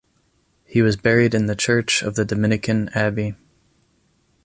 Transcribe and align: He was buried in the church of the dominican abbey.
He 0.65 0.81
was 0.81 0.95
buried 0.97 1.35
in 1.35 1.45
the 1.45 1.55
church 1.55 2.01
of 2.01 2.15
the 2.15 2.25
dominican 2.25 2.89
abbey. 2.95 3.35